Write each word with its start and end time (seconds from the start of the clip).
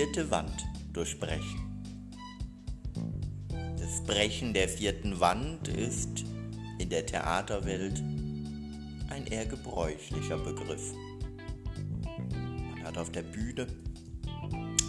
vierte 0.00 0.30
Wand 0.30 0.66
durchbrechen. 0.94 1.60
Das 3.78 4.02
Brechen 4.06 4.54
der 4.54 4.66
vierten 4.66 5.20
Wand 5.20 5.68
ist 5.68 6.24
in 6.78 6.88
der 6.88 7.04
Theaterwelt 7.04 8.02
ein 9.10 9.26
eher 9.26 9.44
gebräuchlicher 9.44 10.38
Begriff. 10.38 10.94
Man 12.72 12.82
hat 12.82 12.96
auf 12.96 13.12
der 13.12 13.24
Bühne 13.24 13.66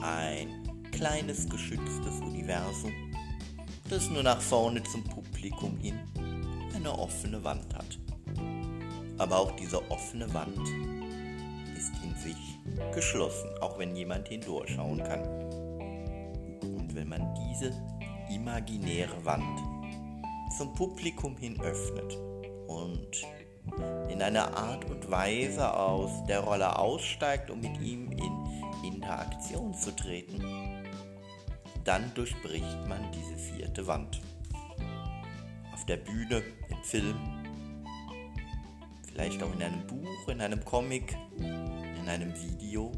ein 0.00 0.48
kleines 0.90 1.50
geschütztes 1.50 2.20
Universum, 2.22 2.94
das 3.90 4.08
nur 4.08 4.22
nach 4.22 4.40
vorne 4.40 4.82
zum 4.84 5.04
Publikum 5.04 5.76
hin 5.80 6.00
eine 6.74 6.98
offene 6.98 7.44
Wand 7.44 7.74
hat. 7.74 7.98
Aber 9.18 9.36
auch 9.36 9.54
diese 9.56 9.82
offene 9.90 10.32
Wand 10.32 10.66
in 12.02 12.14
sich 12.16 12.36
geschlossen, 12.92 13.50
auch 13.60 13.78
wenn 13.78 13.94
jemand 13.94 14.28
hindurchschauen 14.28 15.02
kann. 15.02 15.22
Und 16.62 16.94
wenn 16.94 17.08
man 17.08 17.34
diese 17.34 17.72
imaginäre 18.30 19.24
Wand 19.24 19.60
zum 20.56 20.72
Publikum 20.74 21.36
hin 21.36 21.60
öffnet 21.60 22.18
und 22.68 23.26
in 24.08 24.22
einer 24.22 24.56
Art 24.56 24.84
und 24.90 25.10
Weise 25.10 25.74
aus 25.74 26.24
der 26.26 26.40
Rolle 26.40 26.78
aussteigt, 26.78 27.50
um 27.50 27.60
mit 27.60 27.80
ihm 27.80 28.12
in 28.12 28.44
Interaktion 28.84 29.74
zu 29.74 29.90
treten, 29.94 30.42
dann 31.84 32.12
durchbricht 32.14 32.86
man 32.88 33.10
diese 33.12 33.36
vierte 33.36 33.86
Wand. 33.86 34.20
Auf 35.72 35.84
der 35.86 35.96
Bühne, 35.96 36.42
im 36.70 36.82
Film, 36.82 37.16
vielleicht 39.06 39.42
auch 39.42 39.52
in 39.54 39.62
einem 39.62 39.86
Buch, 39.86 40.28
in 40.28 40.40
einem 40.40 40.64
Comic, 40.64 41.16
in 42.04 42.10
einem 42.10 42.34
Video, 42.34 42.92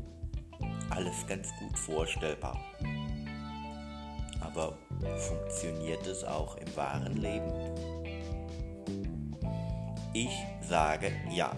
alles 0.91 1.25
ganz 1.29 1.49
gut 1.61 1.79
vorstellbar. 1.79 2.61
Aber 4.41 4.77
funktioniert 5.17 6.05
es 6.09 6.25
auch 6.25 6.57
im 6.57 6.77
wahren 6.77 7.17
Leben? 7.17 7.53
Ich 10.12 10.33
sage 10.69 11.12
ja. 11.31 11.53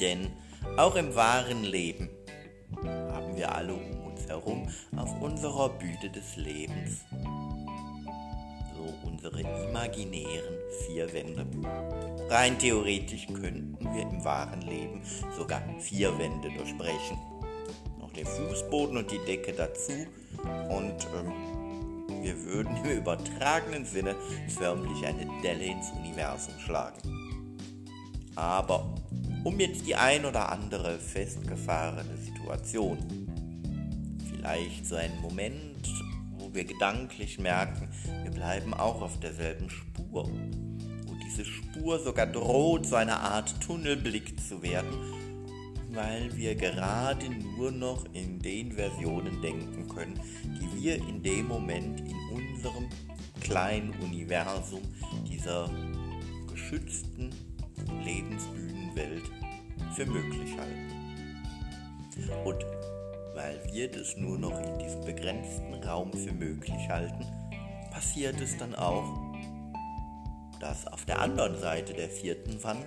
Denn 0.00 0.32
auch 0.76 0.96
im 0.96 1.14
wahren 1.14 1.62
Leben 1.62 2.08
haben 3.12 3.36
wir 3.36 3.54
alle 3.54 3.74
um 3.74 4.06
uns 4.06 4.26
herum 4.26 4.66
auf 4.96 5.20
unserer 5.22 5.68
Bühne 5.68 6.10
des 6.10 6.34
Lebens 6.34 7.04
unsere 9.04 9.40
imaginären 9.40 10.54
vier 10.86 11.12
Wände. 11.12 11.46
Rein 12.28 12.58
theoretisch 12.58 13.26
könnten 13.26 13.78
wir 13.94 14.02
im 14.02 14.24
wahren 14.24 14.62
Leben 14.62 15.02
sogar 15.36 15.62
vier 15.78 16.18
Wände 16.18 16.48
durchbrechen. 16.56 17.16
Noch 17.98 18.12
den 18.12 18.26
Fußboden 18.26 18.96
und 18.96 19.10
die 19.10 19.24
Decke 19.26 19.52
dazu 19.52 19.92
und 20.68 21.06
ähm, 21.14 21.32
wir 22.22 22.44
würden 22.44 22.76
im 22.84 22.98
übertragenen 22.98 23.84
Sinne 23.84 24.16
förmlich 24.48 25.06
eine 25.06 25.26
Delle 25.42 25.64
ins 25.66 25.90
Universum 25.92 26.54
schlagen. 26.58 27.00
Aber 28.34 28.94
um 29.44 29.60
jetzt 29.60 29.86
die 29.86 29.94
ein 29.94 30.24
oder 30.24 30.50
andere 30.50 30.98
festgefahrene 30.98 32.16
Situation, 32.16 32.98
vielleicht 34.28 34.86
so 34.86 34.96
einen 34.96 35.20
Moment, 35.20 35.88
wir 36.56 36.64
gedanklich 36.64 37.38
merken, 37.38 37.88
wir 38.22 38.30
bleiben 38.30 38.72
auch 38.72 39.02
auf 39.02 39.20
derselben 39.20 39.68
Spur, 39.68 40.26
wo 41.06 41.14
diese 41.22 41.44
Spur 41.44 41.98
sogar 41.98 42.26
droht, 42.26 42.86
so 42.86 42.96
eine 42.96 43.18
Art 43.18 43.60
Tunnelblick 43.60 44.40
zu 44.40 44.62
werden, 44.62 44.88
weil 45.90 46.34
wir 46.34 46.54
gerade 46.54 47.28
nur 47.28 47.70
noch 47.70 48.06
in 48.14 48.38
den 48.38 48.72
Versionen 48.72 49.40
denken 49.42 49.86
können, 49.88 50.18
die 50.44 50.82
wir 50.82 50.96
in 50.96 51.22
dem 51.22 51.46
Moment 51.46 52.00
in 52.00 52.16
unserem 52.32 52.88
kleinen 53.40 53.90
Universum 54.00 54.80
dieser 55.28 55.70
geschützten 56.50 57.30
Lebensbühnenwelt 58.02 59.30
für 59.94 60.06
möglich 60.06 60.56
halten. 60.56 60.86
Und 62.44 62.64
weil 63.36 63.60
wir 63.70 63.90
das 63.90 64.16
nur 64.16 64.38
noch 64.38 64.58
in 64.62 64.78
diesem 64.78 65.04
begrenzten 65.04 65.74
Raum 65.84 66.10
für 66.12 66.32
möglich 66.32 66.88
halten, 66.88 67.24
passiert 67.92 68.40
es 68.40 68.56
dann 68.56 68.74
auch, 68.74 69.04
dass 70.58 70.86
auf 70.86 71.04
der 71.04 71.20
anderen 71.20 71.58
Seite 71.60 71.92
der 71.92 72.08
vierten 72.08 72.64
Wand 72.64 72.86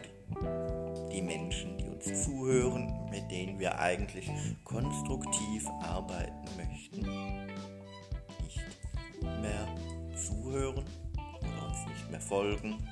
die 1.14 1.22
Menschen, 1.22 1.78
die 1.78 1.88
uns 1.88 2.24
zuhören, 2.24 2.92
mit 3.12 3.30
denen 3.30 3.60
wir 3.60 3.80
eigentlich 3.80 4.28
konstruktiv 4.64 5.68
arbeiten 5.84 6.50
möchten, 6.58 7.02
nicht 8.42 8.60
mehr 9.22 9.68
zuhören 10.16 10.84
oder 11.42 11.68
uns 11.68 11.86
nicht 11.88 12.10
mehr 12.10 12.22
folgen 12.22 12.88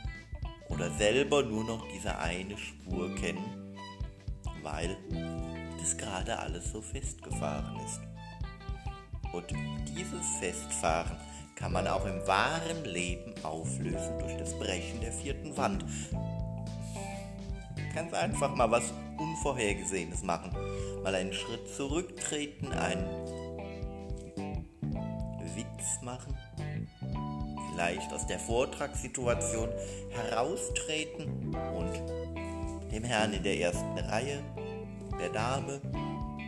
oder 0.69 0.91
selber 0.91 1.41
nur 1.41 1.63
noch 1.63 1.87
diese 1.91 2.19
eine 2.19 2.55
Spur 2.55 3.15
kennen, 3.15 3.75
weil 4.61 4.95
das 5.87 5.97
gerade 5.97 6.37
alles 6.37 6.71
so 6.71 6.81
festgefahren 6.81 7.79
ist. 7.85 8.01
Und 9.31 9.45
dieses 9.87 10.25
Festfahren 10.39 11.15
kann 11.55 11.71
man 11.71 11.87
auch 11.87 12.05
im 12.05 12.27
wahren 12.27 12.83
Leben 12.83 13.33
auflösen 13.43 14.19
durch 14.19 14.35
das 14.37 14.53
Brechen 14.59 14.99
der 14.99 15.13
vierten 15.13 15.55
Wand. 15.55 15.85
Ganz 17.95 18.13
einfach 18.13 18.53
mal 18.53 18.69
was 18.69 18.93
Unvorhergesehenes 19.17 20.23
machen. 20.23 20.51
Mal 21.03 21.15
einen 21.15 21.33
Schritt 21.33 21.67
zurücktreten, 21.73 22.71
einen 22.73 23.05
Witz 25.55 26.01
machen 26.03 26.37
vielleicht 27.77 28.11
aus 28.11 28.25
der 28.25 28.39
Vortragssituation 28.39 29.69
heraustreten 30.09 31.55
und 31.75 31.93
dem 32.91 33.03
Herrn 33.03 33.33
in 33.33 33.43
der 33.43 33.59
ersten 33.59 33.99
Reihe, 33.99 34.41
der 35.19 35.29
Dame 35.29 35.81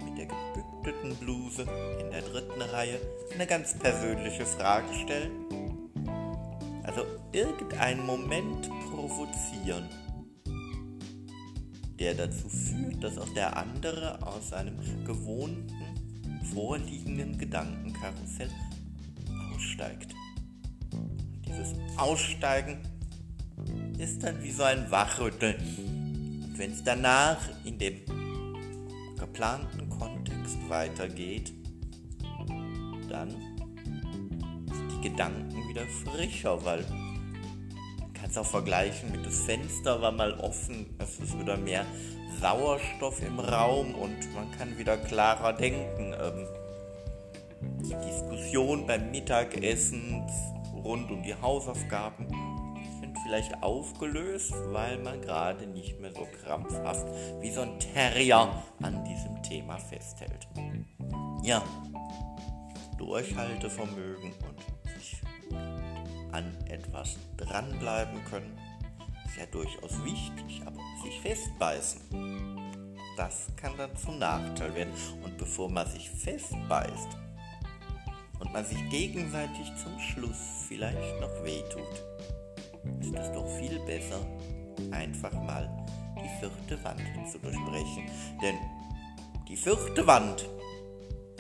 mit 0.06 0.18
der 0.18 0.28
gebückten 0.28 1.16
Bluse 1.16 1.64
in 2.00 2.12
der 2.12 2.22
dritten 2.22 2.62
Reihe 2.62 3.00
eine 3.34 3.48
ganz 3.48 3.78
persönliche 3.78 4.46
Frage 4.46 4.94
stellen. 4.94 5.32
Also 6.84 7.06
irgendeinen 7.32 8.06
Moment 8.06 8.70
provozieren, 8.90 9.88
der 12.00 12.16
dazu 12.16 12.50
führt, 12.50 13.04
dass 13.04 13.18
auch 13.18 13.32
der 13.34 13.56
andere 13.58 14.26
aus 14.26 14.50
seinem 14.50 14.78
gewohnten, 15.06 15.74
vorliegenden 16.54 17.38
Gedankenkarussell 17.38 18.50
aussteigt. 19.54 20.16
Dieses 21.46 21.76
Aussteigen 21.98 22.80
ist 23.98 24.24
dann 24.24 24.42
wie 24.42 24.52
so 24.52 24.64
ein 24.64 24.90
Wachrütteln. 24.90 25.58
Und 26.44 26.58
wenn 26.58 26.72
es 26.72 26.84
danach 26.84 27.38
in 27.66 27.78
dem 27.78 28.02
geplanten 29.40 29.88
Kontext 29.88 30.58
weitergeht, 30.68 31.54
dann 33.10 33.30
sind 33.30 34.92
die 34.98 35.10
Gedanken 35.10 35.70
wieder 35.70 35.86
frischer, 36.04 36.66
weil 36.66 36.82
man 36.82 38.14
kann 38.14 38.30
es 38.30 38.38
auch 38.38 38.46
vergleichen 38.46 39.14
mit 39.14 39.26
das 39.26 39.40
Fenster 39.40 40.02
war 40.02 40.12
mal 40.12 40.34
offen, 40.34 40.94
es 40.98 41.20
ist 41.20 41.40
wieder 41.40 41.56
mehr 41.56 41.86
Sauerstoff 42.42 43.22
im 43.22 43.40
Raum 43.40 43.96
und 43.96 44.18
man 44.36 44.52
kann 44.58 44.78
wieder 44.78 44.98
klarer 44.98 45.54
denken. 45.54 46.14
Ähm, 46.22 46.46
die 47.80 47.96
Diskussion 47.96 48.86
beim 48.88 49.10
Mittagessen 49.10 50.22
rund 50.84 51.10
um 51.12 51.24
die 51.24 51.36
Hausaufgaben 51.36 52.28
vielleicht 53.30 53.62
aufgelöst, 53.62 54.54
weil 54.72 54.98
man 54.98 55.22
gerade 55.22 55.68
nicht 55.68 56.00
mehr 56.00 56.12
so 56.12 56.28
krampfhaft 56.44 57.06
wie 57.42 57.52
so 57.52 57.62
ein 57.62 57.80
Terrier 57.80 58.52
an 58.82 59.04
diesem 59.04 59.44
Thema 59.44 59.78
festhält. 59.78 60.48
Ja, 61.44 61.64
Durchhaltevermögen 62.98 64.34
und 64.34 64.92
sich 64.96 65.22
an 66.32 66.58
etwas 66.70 67.18
dranbleiben 67.38 68.26
können 68.26 68.58
ist 69.26 69.38
ja 69.38 69.46
durchaus 69.46 70.04
wichtig, 70.04 70.64
aber 70.66 70.80
sich 71.04 71.22
festbeißen, 71.22 72.02
das 73.16 73.46
kann 73.58 73.74
dann 73.78 73.96
zum 73.96 74.18
Nachteil 74.18 74.74
werden. 74.74 74.94
Und 75.24 75.38
bevor 75.38 75.70
man 75.70 75.86
sich 75.86 76.10
festbeißt, 76.10 77.10
und 78.40 78.54
man 78.54 78.66
sich 78.66 78.90
gegenseitig 78.90 79.72
zum 79.84 80.00
Schluss 80.00 80.66
vielleicht 80.68 81.20
noch 81.20 81.44
wehtut, 81.44 82.04
ist 83.02 83.14
es 83.14 83.32
doch 83.32 83.48
viel 83.58 83.80
besser, 83.80 84.20
einfach 84.92 85.34
mal 85.34 85.70
die 86.16 86.40
vierte 86.40 86.84
Wand 86.84 87.02
zu 87.32 87.40
durchbrechen. 87.40 88.04
Denn 88.42 88.56
die 89.48 89.58
vierte 89.58 90.06
Wand 90.06 90.48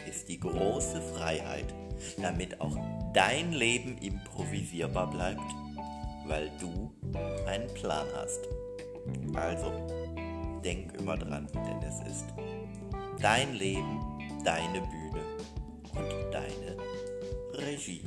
ist 0.07 0.27
die 0.29 0.39
große 0.39 1.01
Freiheit, 1.13 1.73
damit 2.21 2.59
auch 2.59 2.77
dein 3.13 3.51
Leben 3.51 3.97
improvisierbar 3.97 5.09
bleibt, 5.09 5.41
weil 6.25 6.51
du 6.59 6.91
einen 7.47 7.67
Plan 7.73 8.07
hast. 8.15 8.39
Also, 9.35 9.71
denk 10.63 10.93
immer 10.99 11.17
dran, 11.17 11.47
denn 11.53 11.81
es 11.87 11.99
ist 12.07 12.25
dein 13.19 13.53
Leben 13.53 13.99
deine 14.43 14.81
Bühne 14.81 15.23
und 15.93 16.33
deine 16.33 16.77
Regie. 17.53 18.03